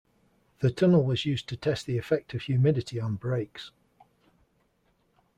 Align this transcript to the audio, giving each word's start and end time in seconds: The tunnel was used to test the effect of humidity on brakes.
The 0.61 0.71
tunnel 0.71 1.03
was 1.03 1.27
used 1.27 1.47
to 1.49 1.55
test 1.55 1.85
the 1.85 1.95
effect 1.99 2.33
of 2.33 2.41
humidity 2.41 2.99
on 2.99 3.17
brakes. 3.17 3.69